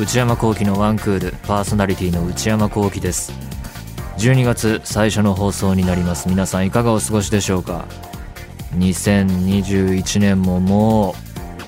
[0.00, 3.32] 内山聖輝のワンクールパーソナリティの内山聖輝です。
[4.16, 6.30] 12月最初の放送になります。
[6.30, 7.84] 皆さんいかがお過ごしでしょうか
[8.76, 11.14] ？2021年もも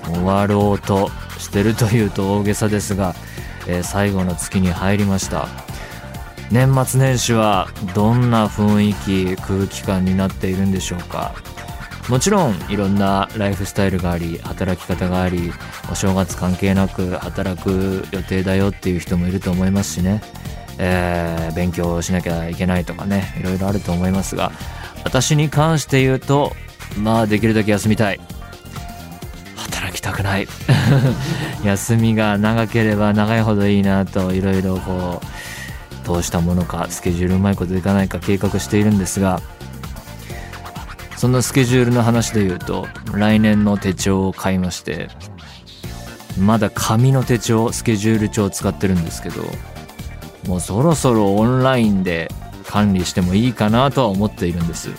[0.08, 3.14] う終わろうとしてるというと大げさですが、
[3.68, 5.46] えー最後の月に入りました。
[6.50, 11.34] 年末年始はどんな雰囲気空気感になっているんでしょうか？
[12.08, 15.52] もちろんいろんなライフスタイルがあり働き方があり
[15.92, 20.22] お正月関係なく働く予定だよっていう人もいると思いますしね、
[20.78, 24.52] えー勉強しなきゃいけないとかねいろいろあると思いますが
[25.04, 26.52] 私に関して言うと
[26.96, 28.20] まあできるだけ休みたい。
[29.56, 30.48] 働きたくない。
[31.64, 39.40] 休みが長ければ長いほどいいなといろいろこうどうしたものかスケジュールうまいこといかないか計画しているんですが
[41.16, 45.08] そんなスケジュールの話で言うと来年の手帳を買いまして
[46.38, 49.42] まだ紙の手帳スケジュール帳を使ってるんですけど
[50.46, 52.28] もうそろそろオンラインで
[52.66, 54.90] 管理してもいいかなとは思っているんです。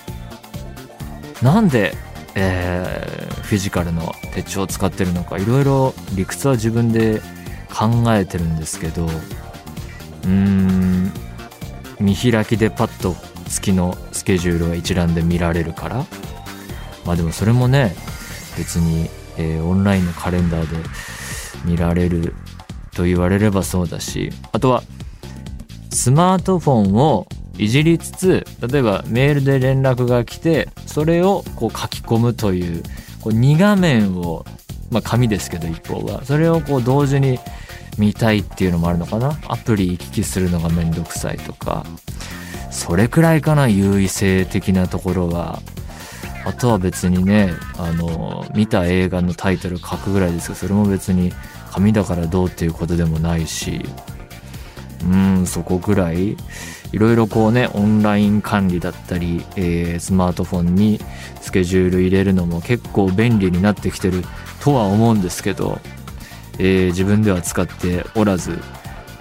[1.41, 1.95] なんで、
[2.35, 7.21] えーフィジカルの手帳を使ってるのかいろいろ理屈は自分で
[7.71, 11.11] 考えてるんですけどうーん
[11.99, 13.15] 見開きでパッと
[13.47, 16.05] 月のスケジュールが一覧で見られるから
[17.05, 17.95] まあでもそれもね
[18.57, 20.77] 別に、えーオンラインのカレンダーで
[21.63, 22.35] 見られる
[22.95, 24.83] と言われればそうだしあとは
[25.89, 32.83] スマートフォンをいじりつつ例えばメールで連絡が来てそれをこう書き込むという
[33.21, 34.45] こう2画面を
[34.93, 36.23] まあ紙ですけど一方は。
[36.23, 37.39] それをこう同時に
[37.97, 39.39] 見たいっていうのもあるのかな。
[39.47, 41.85] アプリ行き来するのがめんどくさいとか。
[42.69, 45.61] それくらいかな優位性的なところは。
[46.45, 51.31] あとは別にねあの見た映画のタイトル書くぐらいですけどそれも別に
[51.73, 53.83] 紙だからどうっていうことでもないし
[55.03, 56.37] うんそこぐらい
[56.91, 60.99] いろいろこうねオンライン管理だったり、えースマートフォンに
[61.41, 64.23] スケジュール入れるのも結構便利になってきてる
[64.61, 65.79] とは思うんですけど、
[66.59, 68.59] えー自分では使っておらず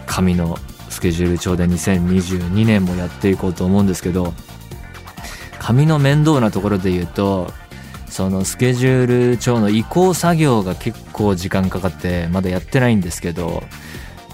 [0.06, 0.58] 紙の
[0.90, 4.34] スケジュール帳で2022年もやっていこうと思うんですけど
[5.58, 7.50] 紙の面倒なところで言うと
[8.12, 13.62] そのスケジュール帳の移行作業が結構時間かかってまだやってないんですけど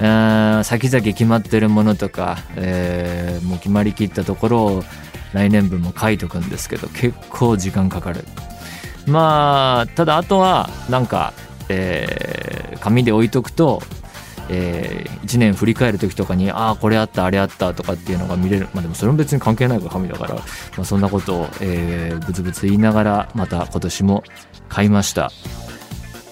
[0.01, 4.85] あー先々決まってるものとか、えーもう決まりきったところを
[5.33, 8.25] 来年分も書いとくんですけど結構時間かかる。
[9.07, 11.33] まあただあとはなんか、
[11.69, 13.83] えー紙で置いとくと、
[14.49, 18.69] え1年振り返る時とかにああこれあったあれあったとかっていうのが見れる。
[18.75, 20.43] まあでもそれも別に関係ないから紙だから、ま
[20.79, 24.25] あ、そんなことを、えー、ブツブツ言いながらまた今年も
[24.69, 25.31] 買いました。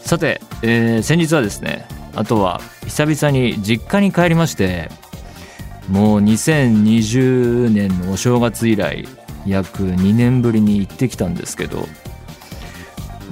[0.03, 4.89] さて、えー先日はですねあとは久々に実家に帰りまして
[5.91, 9.07] もう2020年のお正月以来
[9.47, 11.87] 約2年ぶりに行ってきたんですけど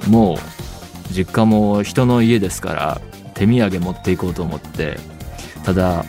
[0.09, 3.01] もう実家も人の家ですから
[3.35, 4.97] 手土産持っていこうと思って
[5.63, 6.03] ただ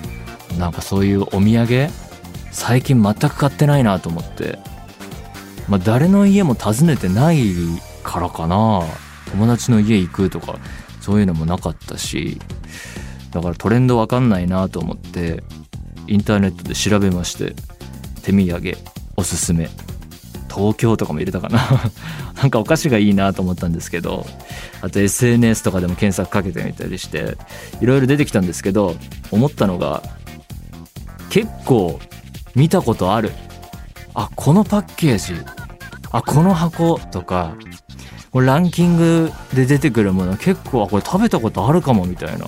[0.58, 1.88] なんかそういうお土産
[2.50, 4.58] 最近全く買ってないなと思って
[5.68, 7.52] まあ誰の家も訪ねてない
[8.02, 8.82] からかな。
[9.32, 10.58] 友達の家行くとか
[11.00, 12.40] そういうのもなかったし
[13.32, 15.42] だからトレンドわかんないなと思って
[16.06, 17.54] インターネットで調べまして
[18.22, 18.76] 手土産
[19.16, 19.68] おすすめ。
[20.56, 21.60] 東京とかも入れたかな。
[22.40, 24.26] なんかお菓子がいいなと思ったんですけど
[24.80, 27.36] あと SNS とかでも検索かけてみたりして
[27.80, 28.96] いろいろ出てきたんですけど
[29.30, 30.02] 思ったのが
[31.30, 31.98] 結構
[32.54, 33.32] 見たことある。
[34.14, 35.34] あこのパッケージ。
[36.10, 37.54] あこの箱とか
[38.30, 40.36] これランキングで出てくるもの。
[40.36, 42.46] 結構あこれ食べたことあるかもみたいな。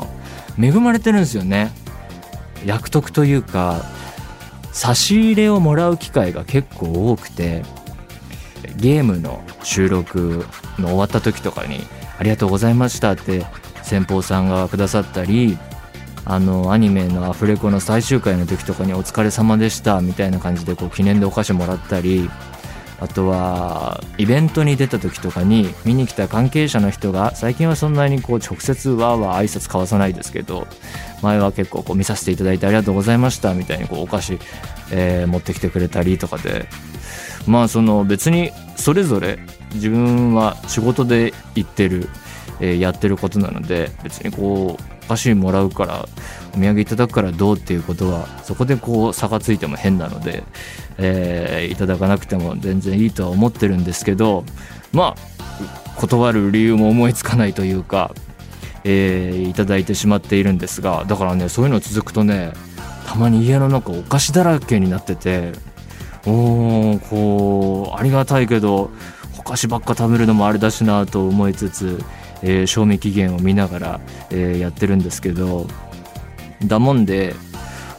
[0.60, 1.70] 恵まれてるんですよね。
[2.64, 3.84] 役得というか
[4.72, 7.62] 差し入れをもらう機会が結構多くて
[8.76, 10.46] ゲームの収録
[10.78, 11.86] の終わった時とかに
[12.18, 13.46] 「ありがとうございました」って
[13.82, 15.58] 先方さんがくださったり
[16.24, 22.28] あのアニメのアフレコの最終回の時とかに「お疲れ様でした」みたいな感じでこう記念でお菓子もらったり
[23.00, 30.66] あとはイベントに出た時とかに見に来た関係者の人が最近はそんなにこう直接わーわー挨拶交わさないですけど
[31.22, 34.38] 前は結構こう見させていただいてありがとうございましたみたいにこうお菓子、
[34.90, 36.68] えー持ってきてくれたりとかで
[37.48, 39.38] まあその別にそれぞれ
[39.74, 42.08] 自分は仕事で行ってる、
[42.60, 46.06] えーやってることなので別にこうお菓子もらうから
[46.54, 50.44] お土産いただくからどうっていうことはそこでこう差がついても変なので、
[50.98, 54.44] えーいただかなくても全然いいとは思ってるんですけど
[54.92, 58.14] まあ断る理由も思いつかないというか、
[58.84, 62.52] えーいただいてしまっているんですがだからねそういうの続くとね
[63.06, 65.52] たまに家の中お菓子だらけになってて
[66.28, 68.90] おこうありがたいけど
[69.38, 71.98] お菓子ばっか食べるのもあれだしなと思いつつ、
[72.42, 75.66] えー賞味期限を見ながら、えーやってるんですけど
[76.64, 77.34] だもんで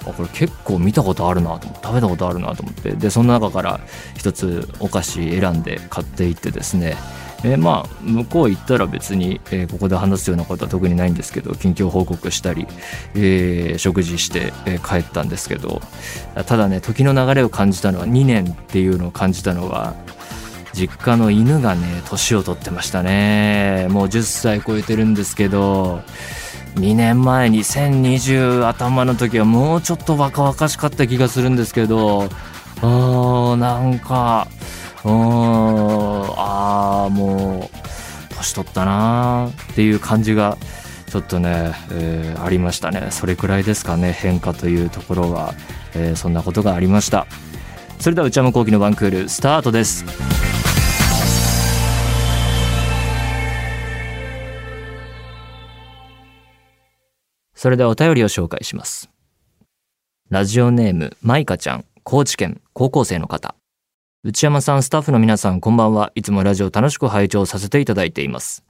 [0.06, 3.80] あこれ結構見たことあるなと思って食べたことあるなと思ってでその中から
[4.18, 6.96] 一つお菓子選んで買っていってですね
[7.44, 12.68] えーまあ向こう行ったら別に、えーここで話すようなことは特にないんですけど近況報告したり、
[13.16, 15.82] えー食事して、え帰ったんですけど
[16.46, 19.96] ただね時の流れを感じたのは2年っていうのを感じたのは
[20.74, 23.88] 実家の犬がね年を取ってましたね。
[23.90, 26.02] もう10歳超えてるんですけど
[26.76, 32.30] 2年前2020頭の時はもうちょっと若々しかった気がするんですけど
[32.82, 34.48] あーなんか
[35.06, 35.12] うん。
[36.38, 39.72] あーもう年取ったなー。
[39.72, 40.58] っていう感じが
[41.08, 43.08] ちょっとね、えーありましたね。
[43.12, 44.14] それくらいですかね。
[44.14, 45.54] 変化というところは、
[45.96, 47.28] えーそんなことがありました。
[48.00, 50.06] それでは内山昂輝のワンクールスタートです。
[57.54, 59.10] それではお便りを紹介します。
[60.30, 63.59] ラジオネームマイカちゃん高知県高校生の方。
[64.22, 66.12] 内山さんスタッフの皆さんこんばんは。
[66.14, 68.66] いつもラジオ楽しく拝聴させていただいています。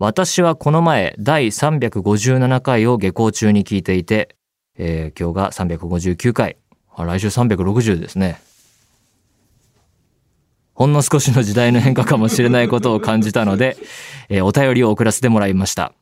[0.00, 4.34] 私はこの前第357回を下校中に聞いていて、
[4.76, 6.56] えー今日が359回。
[6.96, 8.40] 来週360ですね。
[10.74, 13.76] ほんの少しの時代の変化かもしれないことを感じたので、
[14.28, 15.92] えーお便りを送らせてもらいました。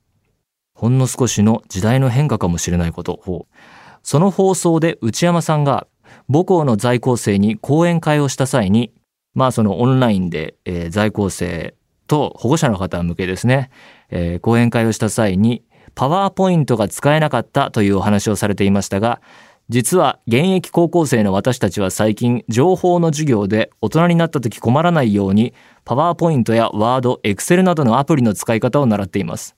[0.73, 3.55] ほんの少しの時代の変化かもしれないことほう
[4.03, 5.87] その放送で内山さんが
[6.29, 8.93] 母校の在校生に講演会をした際に
[9.35, 11.75] まあそのオンラインで、えー在校生
[12.07, 13.71] と保護者の方向けですね、
[14.11, 15.65] えー講演会をした際に
[15.95, 19.21] パワーポイントが使えなかったというお話をされていましたが
[19.69, 25.55] 実は現役高校生の私たちは最近情報の授業で大人になった時困らないように
[25.85, 29.57] パワーポイントやワード、エクセルなどのアプリの使い方を習っています。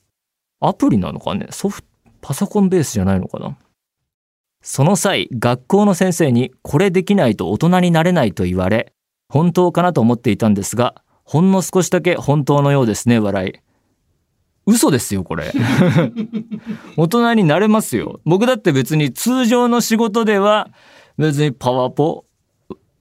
[0.61, 1.49] アプリなのかね？
[1.51, 1.89] ソフト、
[2.23, 3.59] パソコンベースじゃないのかな？
[4.71, 8.93] その際、学校の先生にこれできないと大人になれないと言われ、
[9.31, 13.53] 本当かなと思っていたんですが、ほんの少しだけ本当のようですね、笑い。
[14.67, 15.55] 嘘ですよ、これ。
[16.99, 18.21] 大人になれますよ。
[18.27, 20.69] 僕だって別に通常の仕事では
[21.17, 22.27] 別にパワポ、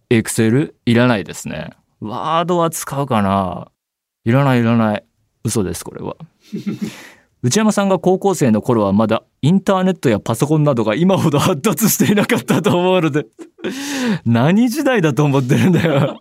[0.10, 1.72] エクセルいらないですね。
[2.00, 3.68] ワードは使うかな
[4.24, 5.04] いらないいらない。
[5.44, 6.16] 嘘です、これは。
[7.44, 13.28] 内山さんが高校生の頃はまだインターネットやパソコンなどが今ほど発達していなかったと思うので
[14.26, 16.20] 何時代だと思ってるんだよ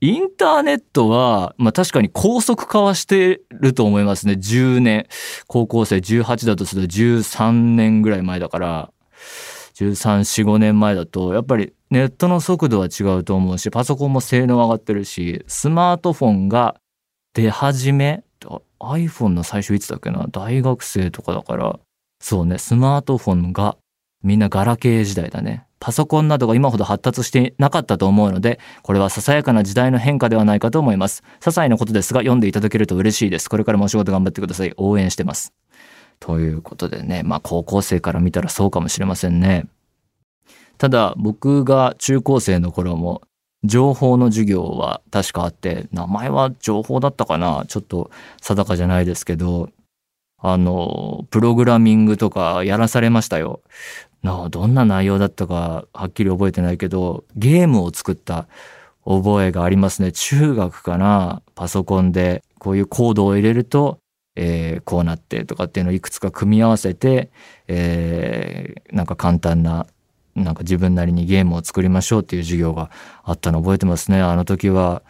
[0.00, 4.34] インターネットは、まあ確かに高速化はしてると思いますね。
[4.34, 5.06] 10年。
[5.46, 8.90] 高校生18だとすると13年ぐらい前だから、
[9.74, 16.76] 13、4、5年前だと、やっぱりネットの速度は違うと思うし、パソコンも性能上がってるし、スマートフォンが
[17.34, 18.24] 出始め、
[18.82, 20.26] iPhone の最初いつだっけな？
[20.30, 21.78] 大学生とかだから、
[22.20, 23.76] そうね、スマートフォンが
[24.22, 25.64] みんなガラケー時代だね。
[25.80, 31.24] パソコンなどが今ほど発達してなかったと思うので、これはささやかな時代の変化ではないかと思います。
[31.40, 33.50] 些細なことですが、読んでいただけると嬉しいです。
[33.50, 34.72] これからもお仕事頑張ってください。
[34.76, 35.52] 応援してます。
[36.20, 39.66] ということでね、まあ高校生から見たらそうかもしれませんね。
[40.78, 43.22] ただ、僕が中高生の頃も、
[43.64, 47.64] 情報の授業は確かあって、名前は情報だったかな？
[47.68, 49.70] ちょっと定かじゃないですけど、
[50.38, 53.60] あの、プログラミングとかやらされましたよ。
[54.22, 58.46] なあどんな内容だったかはっきり覚えてないけど、ゲームを作った
[59.04, 60.12] 覚えがありますね。
[60.12, 61.42] 中学かな？
[61.54, 63.98] パソコンでこういうコードを入れると、
[64.34, 67.30] えーこうなってとかっていうのをいくつか組み合わせて、
[67.68, 69.86] えーなんか簡単な
[70.34, 72.90] なんか自分なりにゲームを作りましょうっていう授業が
[73.22, 74.20] あったの覚えてますね。
[74.20, 75.02] あの時は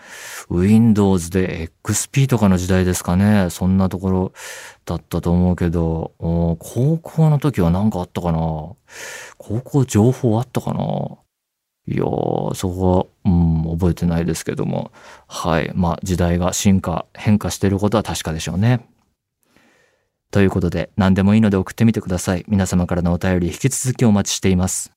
[0.50, 3.48] Windows で XP とかの時代ですかね。
[3.50, 4.32] そんなところ
[4.84, 8.76] だったと思うけど、高校の時は何かあったかな高
[9.62, 11.18] 校情報あったかな
[11.88, 14.92] いやー、そこは、うん、覚えてないですけども。
[15.26, 15.72] はい。
[15.74, 18.86] まあ、時代が進化、変化してることは確かでしょうね。
[20.32, 22.44] ということで、何でもいいので送ってみてください。
[22.48, 24.90] 皆様からのお便り引き続きお待ちしています。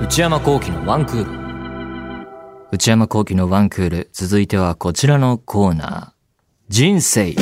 [0.00, 2.28] 内山幸喜のワンクール。
[2.70, 4.10] 内山幸喜のワンクール。
[4.12, 6.18] 続いてはこちらのコーナー。
[6.68, 7.34] 人生。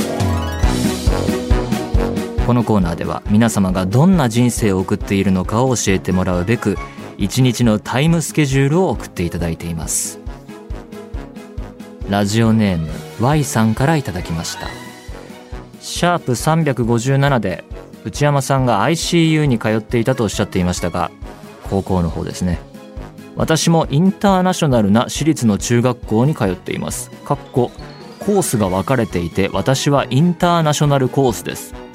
[2.47, 6.77] このコーナーでは皆様がどんな人生を送っているのかを教えてもらうべく
[7.19, 10.21] 一日のタイムスケジュールを送っていただいています。
[12.09, 12.89] ラジオネーム
[13.21, 14.69] Y さんからいただきました。
[15.81, 17.65] シャープ357で
[18.05, 21.11] 内山さんが ICU に通っていたとおっしゃっていましたが
[21.69, 22.61] 高校の方ですね。
[23.35, 27.11] 私もインターナショナルな私立の中学校に通っています。
[27.25, 27.73] かっこ
[28.21, 31.86] コースが分かれていて私はインターナショナルコースです。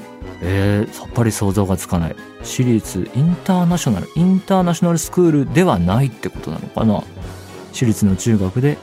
[0.41, 2.15] えー、さっぱり想像がつかない。
[2.43, 7.03] 私立インターナショナルインターナショナルスクールではないってことなのかな。
[7.71, 8.77] 私立の中学で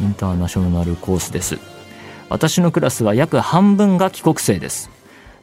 [0.00, 1.58] インターナショナルコースです。
[2.28, 4.90] 私のクラスは約半分が帰国生です。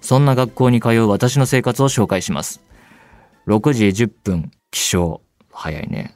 [0.01, 2.61] そんな学校に通う私の生活を紹介します。
[3.47, 5.19] 6時10分起床。
[5.51, 6.15] 早いね。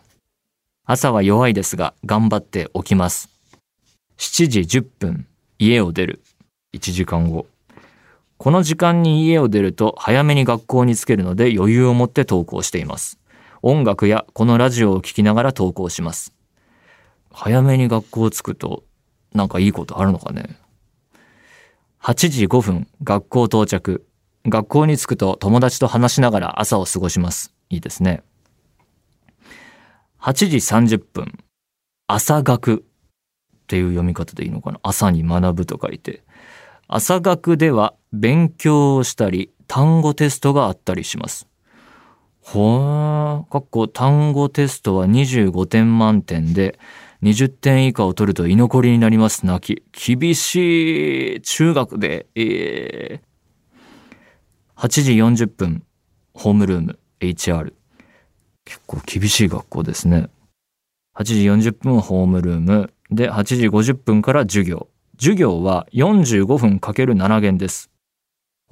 [0.86, 3.30] 朝は弱いですが頑張って起きます。
[4.18, 5.28] 7時10分
[5.60, 6.22] 家を出る。
[6.74, 7.46] 1時間後。
[8.38, 13.20] この時間に家を出ると早めに学校に着けるので余裕を持って投稿しています。
[13.62, 16.34] 音楽やこのラジオを聴きながら投稿します。
[17.32, 18.84] 早めに学校着くと
[19.34, 20.58] なんかいいことあるのかね。
[22.02, 24.06] 8時5分学校到着。
[24.46, 27.54] 学校に着くと友達と話しながら朝を過ごします。
[27.70, 28.24] いいですね。
[30.20, 31.40] 8時30分
[32.08, 36.24] 朝学っていう読み方でいいのかな朝に学ぶと書いて。
[36.90, 41.48] 朝学では勉強をしたり単語テストがあったりします。
[42.42, 46.78] ほー、かっこ単語テストは25点満点で
[47.24, 50.18] 20点以下を取ると居残りになります泣き。
[50.18, 55.84] 厳しい中学で、えー、8時40分
[56.36, 57.74] ホームルーム HR。
[58.66, 60.30] 結構厳しい学校ですね。
[61.16, 64.90] 8時40分ホームルームで8時50分から授業。
[65.18, 67.93] 授業は45分かける7限です。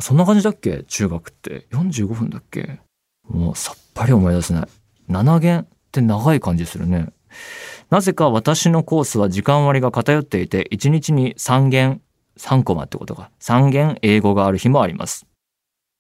[0.02, 0.84] そんな感じだっけ？
[0.84, 1.68] 中学って。
[1.72, 2.80] 45分だっけ？
[3.28, 4.68] もうさっぱり思い出せない。
[5.10, 7.08] 7限って長い感じするね。
[7.90, 12.02] なぜか私のコースは時間割が偏っていて、1日に3限、
[12.38, 13.32] 3コマってことか。
[13.40, 15.26] 3限英語がある日もあります。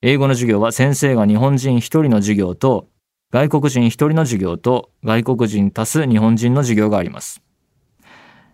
[0.01, 2.87] 英語の授業は先生が日本人1人の授業と、
[3.31, 7.41] 外国人1人の授業と、外国人足す日本人の授業があります。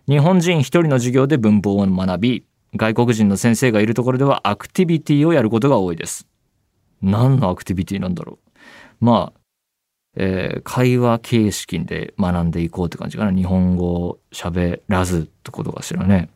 [0.08, 6.26] 日本人一人の授業で文法を学び、外国人の先生がいるところではアクティビティをやることが多いです。
[7.00, 8.38] 何のアクティビティなんだろ
[9.00, 9.04] う。
[9.04, 9.40] まあ、
[10.16, 13.32] えー、会話形式で学んでいこうって感じかな。
[13.32, 16.28] 日本語を喋らずってことかしらね。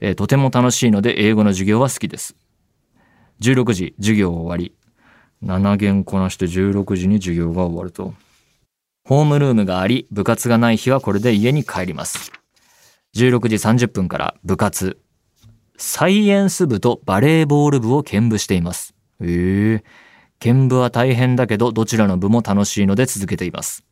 [0.00, 2.34] えー、とても楽しいので英語の授業は好きです。
[3.40, 4.74] 16時、授業終わり。
[5.44, 8.14] 7限こなして16時に授業が終わると。
[9.04, 12.30] ホームルームがあり、部活がない日はこれで家に帰ります。
[13.16, 14.98] 16時30分から部活、
[15.84, 18.94] サイエンス部とバレーボール部を兼部しています。
[19.20, 19.82] ええー、
[20.38, 23.84] 兼部は大変だけどどちらの部も楽しいので続けています。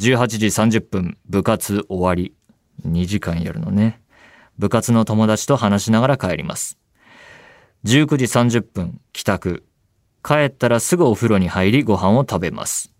[0.00, 2.34] 18時30分、部活終わり。
[2.84, 4.02] 2時間やるのね。
[4.58, 6.76] 部活の友達と話しながら帰ります。
[7.84, 9.64] 19時30分、帰宅。
[10.24, 12.92] 帰ったらすぐお風呂に入りご飯を食べます。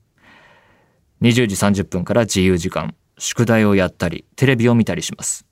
[1.23, 2.95] 20時30分から自由時間。
[3.19, 5.45] 宿題をやったり、テレビを見たりします。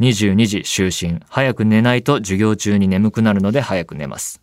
[0.00, 1.20] 22時就寝。
[1.28, 4.40] 早く寝ないと授業中に眠くなるので早く寝ます。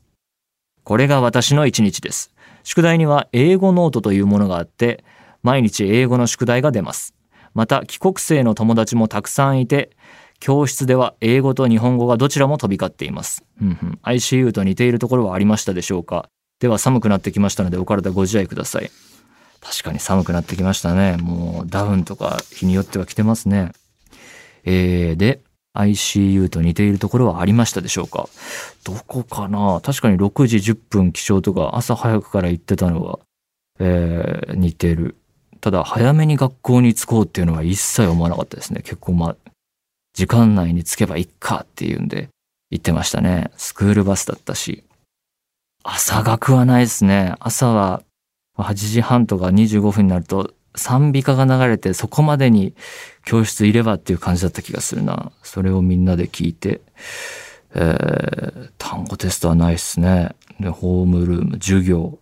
[0.84, 2.34] これが私の一日です。
[2.64, 5.04] 宿題には英語ノートというものがあって、
[5.44, 7.14] 毎日英語の宿題が出ます。
[7.54, 9.92] また、帰国生の友達もたくさんいて、
[10.40, 13.44] 教室では英語と日本語がどちらも飛び交っています。
[14.04, 16.30] ICU と似ているところはありましたでしょうか
[16.60, 18.92] では寒くなってきましたのでお体ご自愛ください。
[19.60, 21.18] 確かに寒くなってきましたね。
[21.18, 23.72] もうダウンとか日によっては来てますね。
[24.66, 25.42] えー、で、
[25.74, 28.28] ICU と似ているところはありましたでしょうか？
[28.84, 29.80] どこかな？
[29.82, 33.20] 確かに6時10分起床とか朝早くから行ってたのは、
[33.80, 35.16] えー、似てる。
[35.62, 38.82] ただ早めに学校に着こうっていうのは一切思わなかったですね。
[38.82, 39.36] 結構まあ、
[40.14, 42.30] 時間内に着けばいっかっていうんで
[42.70, 43.52] 行ってましたね。
[43.56, 44.84] スクールバスだったし。
[45.84, 47.36] 朝学はないですね。
[47.40, 48.04] 朝は
[48.58, 52.74] 8時半とか25分になると賛美歌が流れてそこまでに
[53.26, 55.32] 教室いればっていう感じだった気がするな。
[55.44, 56.82] それをみんなで聞いて、
[57.74, 60.36] えー、単語テストはないっすね。
[60.60, 62.20] で、ホームルーム、授業。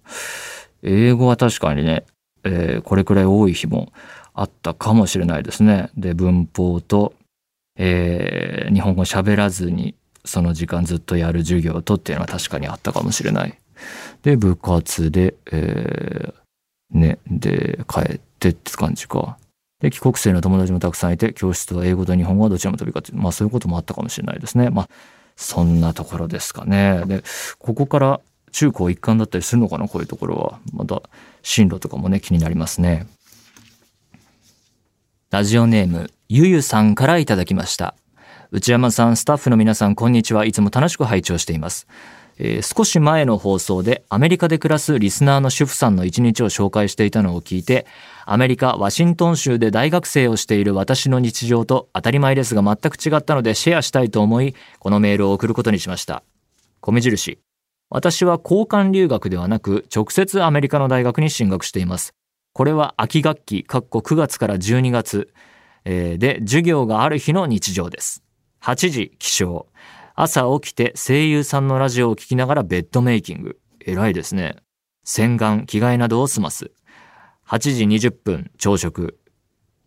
[0.82, 2.06] 英語は確かにね、
[2.44, 3.92] えー、これくらい多い日も
[4.34, 5.90] あったかもしれないですね。
[5.98, 7.14] で、文法と、
[7.78, 13.58] えー、日本語喋らずにその時間ずっとやる授業とっていうのは確かにあったかもしれない。
[14.24, 19.38] で、部活で、えー、ね、で、帰ってって感じか。
[19.82, 24.70] で、帰国生の友達もたくさんいて、教室は英語と日本語はどちらも飛び交って、まあそういうこともあったかもしれないですね。
[24.70, 24.90] まあ、
[25.36, 27.04] そんなところですかね。
[27.06, 27.24] で、
[27.60, 30.60] ここから中高一貫だったりするのかなこういうところは。
[30.74, 31.02] また
[31.44, 33.08] 進路とかもね気になりますね。
[35.32, 37.96] ラジオネームゆゆさんからいただきました。
[38.52, 40.44] 内山さん、スタッフの皆さん、こんにちは。
[40.44, 41.88] いつも楽しく拝聴しています。
[42.40, 47.86] えー、少し前の放送でアメリカで暮らすリスナーの主婦さんの一日を紹介していたのを聞いて、
[48.26, 56.24] アメリカ・ワシントン州で大学生をしている私の日常と当たり前ですが全く違ったのでシェアしたいと思い、このメールを送ることにしました。
[56.80, 57.40] 米印。
[57.90, 62.14] 私は交換留学ではなく、直接アメリカの大学に進学しています。
[62.54, 65.34] これは秋学期、括弧9月から12月、
[65.86, 68.24] えー、で授業がある日の日常です。
[68.62, 69.66] 8時起床。
[70.22, 73.58] 朝起きて声優さんのラジオを聞きながらベッドメイキング。
[73.80, 74.58] 偉いですね。
[75.06, 76.72] 洗顔、着替えなどを済ます。
[77.48, 79.18] 8時20分朝食。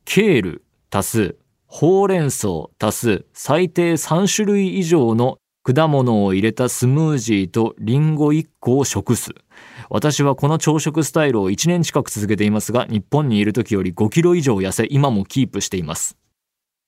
[0.07, 1.37] ケール足す、
[1.67, 2.49] ほうれん草
[2.81, 9.33] 足す、最低3種類以上の果物を入れたスムージーとリンゴ1個を食す。
[9.91, 16.17] 私はこの朝食スタイルを1年近く続けていますが、日本にいる時より5キロ以上痩せ、今もキープしています。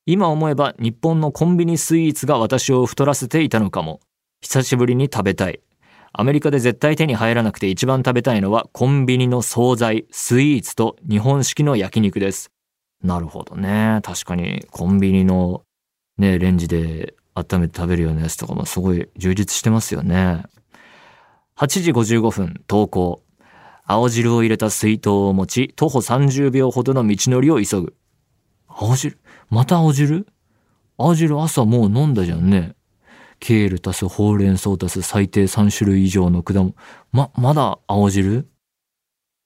[0.07, 4.01] 今思えば日本のコンビニスイーツが私を太らせていたのかも。
[4.43, 5.61] 久しぶりに食べたい。
[6.13, 12.51] アメリカで絶対手に入らなくて一番食べたいのはコンビニの惣菜、スイーツと日本式の焼肉です。
[13.03, 14.01] なるほどね。
[14.03, 15.63] 確かにコンビニの
[16.19, 20.43] ね、レンジで温めて食べるようなやつとかもすごい充実してますよね。
[21.57, 23.23] 8時55分、投稿。
[23.87, 27.95] 青汁を入れた水筒を持ち、徒歩30秒ほどの道のりを急ぐ。
[28.69, 29.19] 青汁？
[29.51, 30.27] また青汁？
[30.97, 32.75] 青汁朝もう飲んだじゃんね。
[33.41, 36.75] ケール足すほうれん草足す最低3種類以上の果物。
[37.13, 38.47] ま、まだ青汁？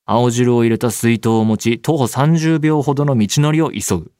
[0.04, 4.12] 青汁を入れた水筒を持ち、徒歩30秒ほどの道のりを急ぐ。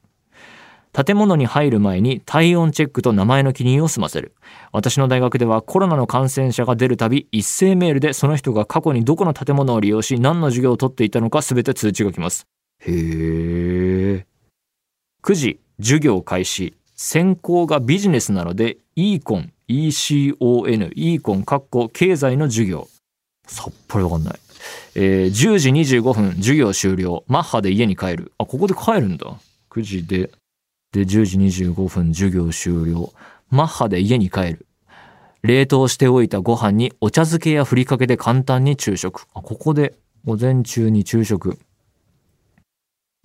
[0.92, 4.35] 建物に入る前に体温チェックと名前の記入を済ませる。
[4.72, 12.46] 私の大学ではコロナの感染者が出るたび一斉メールでその人が過去にどこの建物を利用し何の授業を取っていたのか全て通知が来ます。
[12.81, 14.26] へえ。
[15.22, 16.74] 9時、授業開始。
[16.96, 20.34] 専攻がビジネスなので econ、econ、
[20.92, 22.88] econ、かっこ経済の授業。
[23.46, 24.38] さっぱりわかんない。
[24.94, 27.24] えー、10時25分、授業終了。
[27.28, 28.32] マッハで家に帰る。
[28.38, 29.26] あ、ここで帰るんだ。
[29.70, 30.30] 9時で
[30.92, 33.12] で、10時25分授業終了。
[33.50, 34.66] マッハで家に帰る。
[35.42, 39.26] 冷凍しておいたご飯にお茶漬けやふりかけで簡単に昼食。
[39.34, 41.58] あ、ここで午前中に昼食。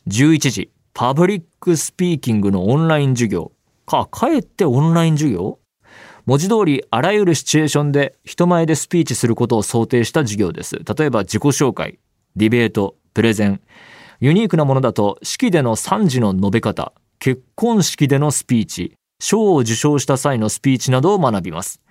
[0.08, 3.52] 11時、 public speaking のオンライン授業。
[3.88, 5.58] か、帰ってオンライン授業？
[6.28, 10.76] 文字通りあらゆるシチュエーションで人前でスピーチすることを想定した授業です。
[10.76, 11.98] 例えば自己紹介、
[12.36, 13.60] ディベート、プレゼン。
[14.20, 21.82] ユニークなものだと式での3時の述べ方、結婚式でのスピーチ、賞を受賞した際のスピーチなどを学びます。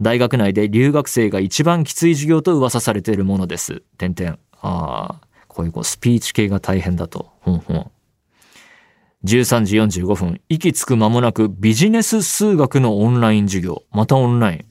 [0.00, 3.82] 大学内で留学生が一番きつい授業と噂されているものです。
[3.98, 4.38] 点々。
[4.62, 7.30] ああ、こういうスピーチ系が大変だと。
[7.40, 7.90] ほんほん。
[9.24, 13.82] 13時45分、息つく間もなくビジネス数学のオンライン授業。
[13.90, 14.64] またオンライン。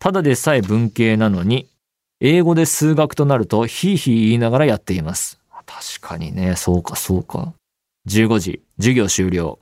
[0.00, 1.68] ただでさえ文系なのに、
[2.20, 5.40] 英語で数学となるとヒーヒー言いながらやっています。
[5.64, 7.52] 確かにね、そうかそうか。
[8.08, 9.60] 15時、授業終了。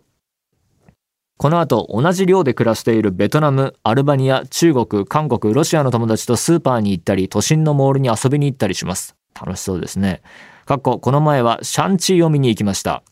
[1.37, 9.17] この後、同じ寮で暮らしているベトナム、アルバニア、中国、韓国、ロシアの友達とスーパーに行ったり、都心のモールに遊びに行ったりします。
[9.39, 10.23] 楽しそうですね。
[10.65, 13.03] かっこ、この前はシャンチーを見に行きました。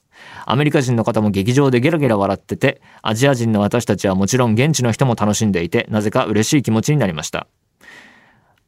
[0.50, 7.48] アメリカ人の方も劇場でゲラゲラ笑ってて、アジア人の私たちはもちろん現地の人も楽しんでいて、なぜか嬉しい気持ちになりました。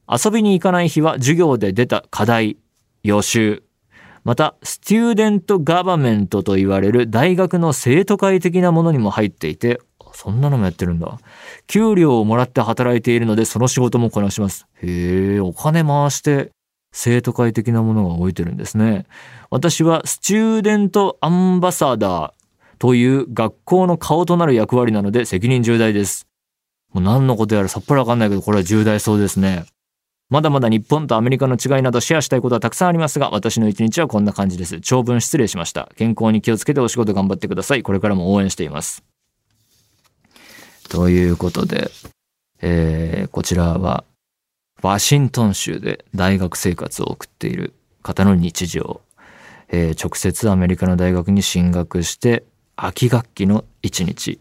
[0.06, 2.58] 遊びに行かない日は授業で出た課題、
[3.02, 3.62] 予習、
[4.24, 9.80] また、スチューデントガバメントと言われる大学の生徒会的なものにも入っていて、
[10.12, 11.18] そんなのもやってるんだ。
[11.66, 14.66] 給料をもらって働いているので、その仕事もこなします。
[14.82, 16.50] へえ、お金回して
[16.92, 19.06] 生徒会的なものが動いてるんですね。
[19.50, 22.40] 私はスチューデントアンバサダー
[22.78, 26.26] という学校の顔となる役割なので責任重大です。
[26.92, 29.64] もう何のことやらさっぱりわかんないけど、これは重大そうですね。
[30.30, 34.80] まだまだ日本とアメリカの違いなどシェアしたいことはたくさんありますが、私の一日はこんな感じです。
[34.80, 35.90] 長文失礼しました。
[35.96, 37.82] 健康に気をつけてお仕事頑張ってください。
[37.82, 39.02] これからも応援しています。
[40.88, 41.90] ということで、
[42.62, 44.04] えー、こちらは、
[44.82, 49.00] ワシントン州で大学生活を送っている方の日常。
[49.68, 52.44] えー、直接アメリカの大学に進学して、
[52.76, 54.40] 秋学期の一日。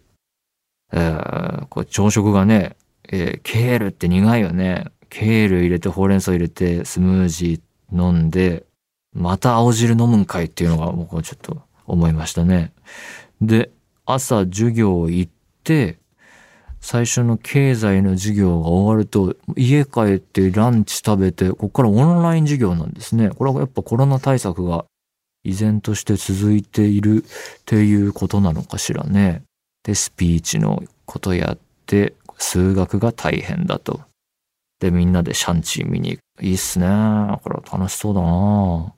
[0.91, 2.75] えー、これ朝食がね、
[3.09, 4.85] えー、ケールって苦いよね。
[5.09, 8.65] ケール入れてほうれん草入れてスムージー飲んで、
[9.13, 12.73] また青汁飲むんかいっていうのが僕はちょっと思いましたね。
[13.41, 13.71] で、
[14.05, 15.31] 朝授業行っ
[15.63, 15.99] て、
[16.81, 23.29] 最初の経済の授業が終わると、家帰ってランチ食べて、ここからオンライン授業なんですね。
[23.29, 24.85] これはやっぱコロナ対策が
[25.43, 29.43] 依然として続いているっていうことなのかしらね。
[29.83, 34.01] で、スピーチのことやって、数学が大変だと。
[34.79, 36.43] で、みんなでシャンチー見に行く。
[36.43, 36.85] いいっすね。
[37.43, 38.93] これは楽しそうだな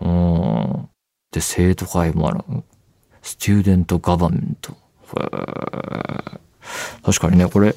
[0.00, 0.88] うん。
[1.32, 2.40] で、生徒会もある。
[3.22, 4.76] スチューデントガバメント。
[7.02, 7.74] 確かにね、これ、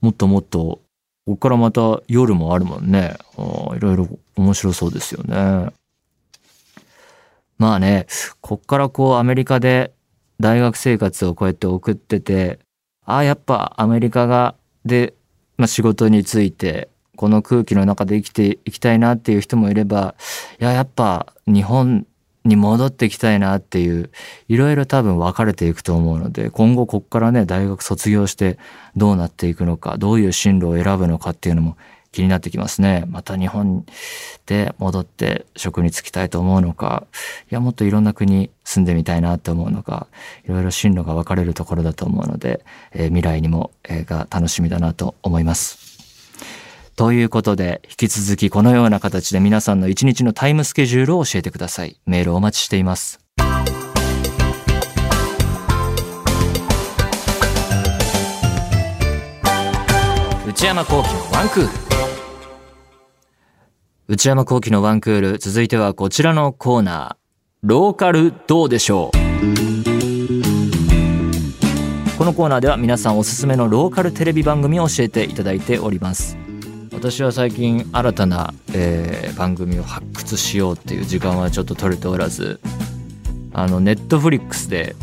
[0.00, 0.80] もっともっと、
[1.26, 3.16] ここからまた夜もあるもんね。
[3.76, 5.72] いろいろ面白そうですよね。
[7.58, 8.06] まあね、
[8.40, 9.92] こっからこうアメリカで
[10.40, 12.60] 大学生活をこうやって送ってて、
[13.04, 15.14] ああ、やっぱアメリカが、で、
[15.56, 20.14] まあ、仕事について、この空気の中で生きていきたいなっていう人もいれば、
[20.60, 22.06] いや、やっぱ日本
[22.48, 24.10] に戻ってきたいなっていう、
[24.48, 28.58] いろいろ多分分かれていくと思うので、今後こっからね、大学卒業して
[28.96, 31.76] どうなっていくのか、どういう進路を選ぶのかっていうのも
[32.10, 33.04] 気になってきますね。
[33.08, 33.84] また日本
[34.46, 37.06] で戻って職に就きたいと思うのか、
[37.50, 40.06] いや、もっといろんな国住んでみたいなって思うのか、
[40.44, 45.87] いろいろ進路が分かれるところだと思うので、えー、未来にも、えー、が楽しみだなと思います。
[46.98, 52.00] ということで、引き続きこのような形で皆さんの一日のタイムスケジュールを教えてください。
[52.06, 53.20] メールお待ちしています。
[60.44, 61.68] 内山幸喜のワンクール。
[64.08, 67.16] 内山幸喜のワンクール、続いてはこちらのコーナー。
[67.62, 69.18] ローカルどうでしょう
[72.18, 76.36] このコーナーでは皆さんおすすめのローカルテレビ番組を教えていただいております。
[76.98, 82.58] 私は最近新たな、えー、番組を発掘しようっていう時間はちょっと取れておらず
[83.52, 84.96] あのネットフリックスで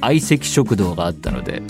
[0.00, 1.62] 相席食堂があったので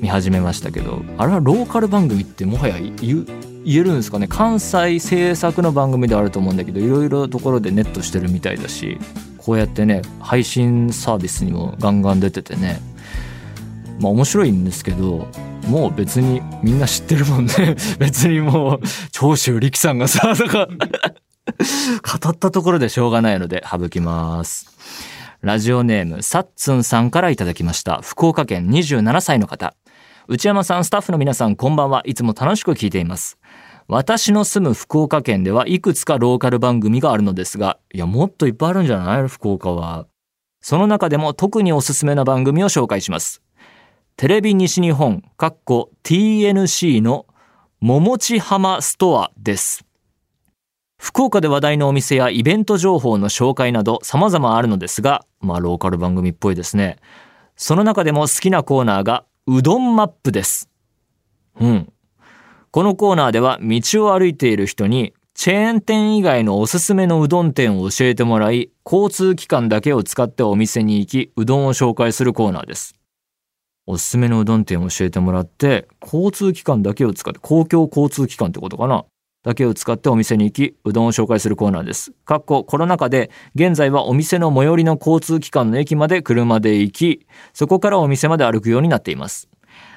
[0.00, 3.24] 見始めましたけどあれはローカル番組ってもはや言
[3.64, 4.26] えるんですかね？
[4.26, 8.98] 関西制作の番組ではあると思うんだけどいろいろところでネットしてるみたいだし
[9.38, 12.80] こうやってね配信サービスにもガンガン出ててね
[14.02, 15.28] まあ面白いんですけど
[15.68, 17.52] もう別にみんな知ってるもんね。
[17.98, 18.80] 別にもう
[19.12, 20.66] 長州力さんがさ とか。
[22.22, 24.66] 語ったところでしょうがないので省きます。
[25.40, 28.00] ラジオネームサッツンさんからいただきました。
[28.02, 29.74] 福岡県27歳の方。
[30.28, 32.02] 内山さんスタッフの皆さんこんばんは。
[32.04, 33.38] いつも楽しく聞いています。
[33.88, 39.28] 私の住む福岡県ではいくつかローカル番組があるのですがいやもっといっぱいあるんじゃない？
[39.28, 40.06] 福岡は。
[40.60, 43.41] その中でも特におすすめな番組を紹介します。
[44.16, 47.26] テレビ西日本、かっこ TNC の
[47.80, 49.84] 桃地浜ストアです。
[50.96, 56.98] 福岡で話題のお店やイベント情報の紹介など様々あるのですが、まあローカル番組っぽいですね。
[57.56, 60.68] その中でも好きなコーナーがうどんマップです。
[61.58, 61.92] うん。
[62.70, 72.94] このコーナーでは道を歩いている人にチェーン店以外のおすすめのうどん店を教えてもらい、交通機関だけを使ってお店に行き、うどんを紹介するコーナーです。
[73.86, 79.04] おすすめのうどん店を教えてもらって、交通機関だけを使って、公共交通機関ってことかな？
[79.42, 82.12] だけを使ってお店に行き、うどんを紹介するコーナーです。
[82.24, 89.48] かっこコロナ禍で、現在はお店の最寄りの交通機関の駅まで車で行き、そこからお店まで歩くようになっています。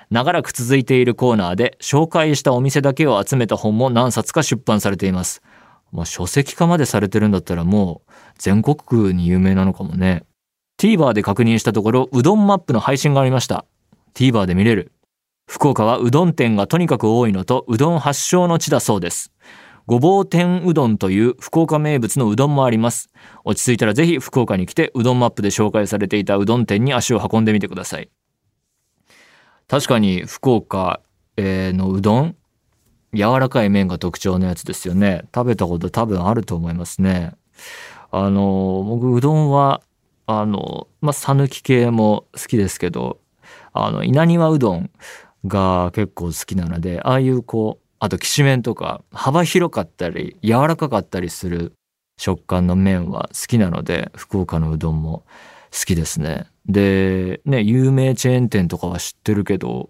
[0.09, 5.43] 長らく続いているコーナーで、紹介したお店だけを集めた本も何冊か出版されています。
[5.91, 10.23] まあ、書籍化までされてるんだったらもう、全国区に有名なのかもね。
[10.79, 13.65] TVer で確認したところ、うどんマップの配信がありました。
[14.15, 14.91] TVer で見れる。
[15.47, 19.31] 福岡はうどん店がとにかく多いのと、うどん発祥の地だそうです。
[19.85, 23.09] ごぼう天うどんという福岡名物のうどんもあります。
[23.43, 28.09] 落ち着いたらぜひ福岡に来てうどんマップで紹介されていたうどん店に足を運んでみてください。
[29.67, 31.01] 確かに福岡
[31.37, 32.35] のうどん、
[33.13, 35.25] 柔らかい麺が特徴のやつですよね。
[35.33, 37.33] 食べたこと多分あると思いますね。
[38.11, 39.81] あの、僕うどんは、
[40.25, 43.19] あの、まあ、讃岐系も好きですけど、
[43.77, 44.89] あの稲庭うどん
[45.45, 51.73] が結構好きなのでああいうこうあときしめんとか幅広かったり柔らかかったりする
[52.17, 55.25] 食感の麺は好きなので福岡のうどんも
[55.71, 56.47] 好きですね。
[56.65, 59.89] でね有名チェーン店とかは知ってるけど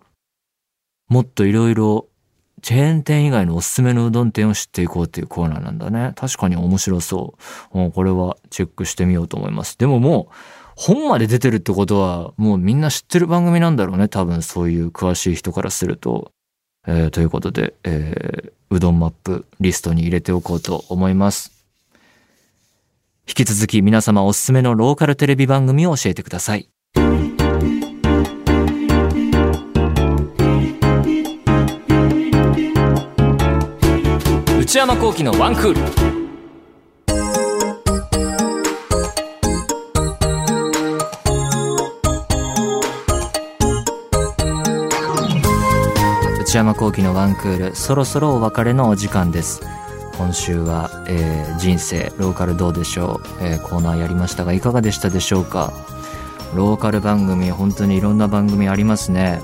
[1.07, 2.07] もっといろいろ
[2.61, 6.13] チェーン店以外のおすすめのうどん店を知っていこうっていうコーナーなんだね。
[6.15, 7.35] 確かに面白そ
[7.71, 7.91] う。
[7.91, 9.77] これはチェックしてみようと思います。
[9.77, 10.33] でももう
[10.75, 14.07] 本まで出てるってことは、もうみんな知ってる番組なんだろうね。
[14.07, 16.31] 多分そういう詳しい人からすると。
[16.87, 21.65] えー、ということで、えー、うどんマップリストに入れておこうと思います。
[23.27, 26.69] 引き続き皆様おすすめのローカルテレビ番組を教えてください。
[34.59, 36.24] 内山幸喜のワンクール。
[46.55, 49.59] 内山幸喜のワンクールそろそろお別れのお時間です。
[50.17, 55.73] 今週は、えー、人生ローカルどうでしょう、えー、コーナーやりましたがいかがでしたでしょうか？
[56.55, 59.41] ローカル番組本当にいろんな番組ありますね。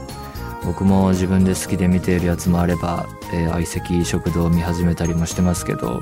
[0.63, 6.01] 僕も自分で好きで見ているやつもあれば、えー、相席食堂を見始めたりもしてますけど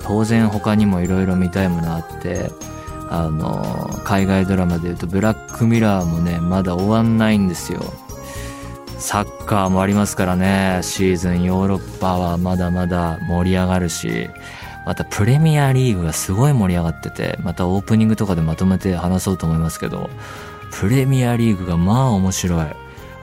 [0.00, 2.50] 当然他にもいろいろ見たいものあって
[3.10, 7.82] あの海外ドラマでいうとブラックミラーもねまだ終わんないんですよ。
[8.98, 14.30] サッカーもありますからね、シーズンヨーロッパはまだまだ盛り上がるし、
[14.86, 20.10] またプレミアリーグがすごい盛り上がってて、またオープニングとかでまとめて話そうと思いますけど、
[20.72, 22.66] プレミアリーグがまあ面白い。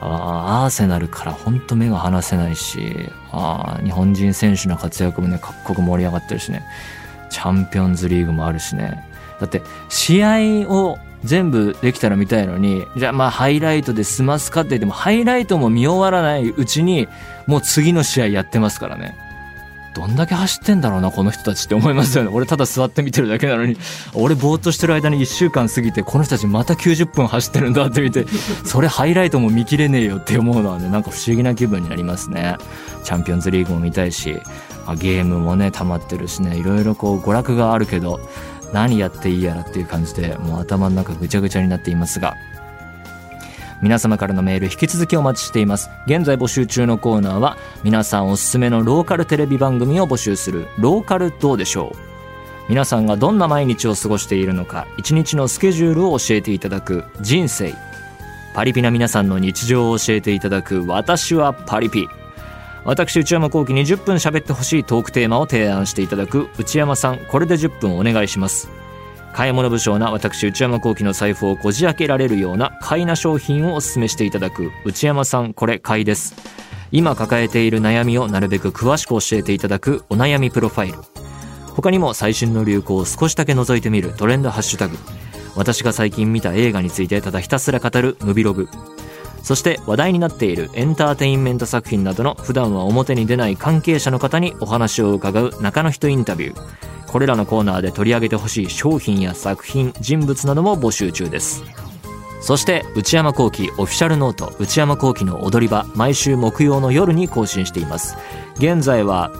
[0.04, 6.64] あアーセナルからほんと目が離せないし、あ日本人選手の活躍もね、各国盛り上がってるしね、
[7.30, 9.08] チャンピオンズリーグもあるしね。
[9.40, 17.08] だって、試合を全部できたら見たいのに、じゃあまあハイライトで済ますかって言っても、ハイライトも見終わらないうちに、
[17.48, 19.16] もう次の試合やってますからね。
[19.94, 22.30] どんだけ走ってんだろうな、この人たちって思いますよね。
[22.34, 23.78] 俺ただ座って見てるだけなのに、
[24.14, 28.26] 俺ぼーっとしてる間に1週間過ぎて、この人たちまた90分走ってるんだって見て、
[28.64, 32.56] それハイライトも見切れねえよって思うのはね、なんか不思議な気分になりますね。
[33.04, 34.40] チャンピオンズリーグも見たいし、
[34.98, 38.22] ゲームもね、溜まってるしね、いろいろこう娯楽があるけど、
[38.74, 42.36] 何やっていいやらっていう感じでもう頭の中ぐちゃぐちゃになっていますが
[43.82, 45.90] 皆様からのメール引き続きお待ちしています。
[46.06, 51.98] 現在募集中のコーナーは皆さんおすすめのローカルテレビ番組を募集するローカルどうでしょう。
[52.70, 57.74] 皆さんがどんな毎日を過ごしているのか一日のスケジュールを教えていただく人生。
[58.54, 62.08] パリピな皆さんの日常を教えていただく私はパリピ。
[62.84, 68.70] 私内山幸輝に10分喋ってほしいトークテーマを提案していただく内山さんこれで10分お願いします。
[69.34, 76.36] 買い物不詳な私内山幸輝の財布をこじ開けられるような買いな商品をお勧めしていただく内山さんこれ買いです。
[76.91, 80.98] 今抱えている悩みをなるべく詳しく教えていただくお悩みプロファイル。
[81.67, 84.98] 他にも最新の流行を少しだけ覗いてみるトレンドハッシュタグ。
[85.56, 88.67] 私が最近見た映画についてただひたすら語るムビログ。
[89.43, 96.91] そして話題になっているエンターテインメント作品などの普段は表に出ない関係者の方にお話を伺う中の人インタビュー。
[97.12, 101.63] これらのコーナーで取り上げてほしい商品や作品人物なども募集中です。
[102.39, 108.15] そして内山聖輝オフィシャルノート内山聖輝の踊り場毎週木曜の夜に更新しています。
[108.58, 109.32] 現在は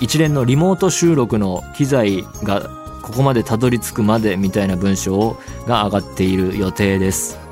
[0.00, 2.68] 一連のリモート収録の機材が
[3.02, 5.36] ここまでたどり着くまでみたいな文章
[5.66, 7.43] が上がっている予定です。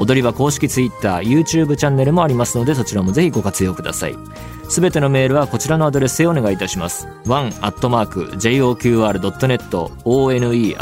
[0.00, 4.16] 踊り場公式 Twitter、YouTube チャンネルもありますのでそちらもぜひご活用ください。
[4.66, 7.06] すべてのメールはこちらのアドレスへお願いいたします。
[7.26, 7.50] one.joqr.net
[10.04, 10.80] one.joqr.net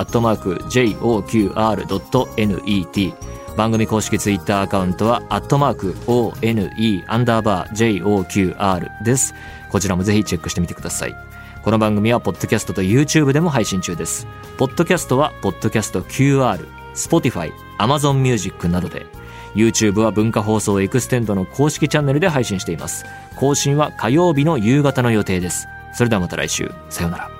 [3.57, 9.35] 番組公式ツイッターアカウントは、アットマーク、one, アンダーバー、joqr です。
[9.72, 11.14] こちらもぜひチェックしてみてください。
[11.64, 14.28] この番組は、ポッドキャストと YouTube でも配信中です。
[14.59, 19.06] ポッドキャストは、ポッドキャスト QR、Spotify、Amazon Music などで
[19.54, 23.04] YouTube は文化放送エクステンドの公式チャンネルで配信しています。
[23.36, 25.68] 更新は火曜日の夕方の予定です。
[25.92, 26.70] それではまた来週。
[26.90, 27.38] さようなら。